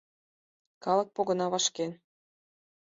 [0.83, 1.91] Калык погына вашкен;